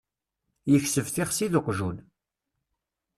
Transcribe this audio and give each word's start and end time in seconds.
Yekseb 0.71 1.07
tixsi 1.13 1.47
d 1.51 1.53
uqjun. 1.59 1.97